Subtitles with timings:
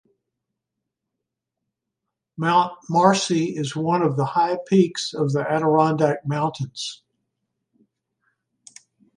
[2.35, 7.03] Mount Marcy is one of the High Peaks of the Adirondack Mountains.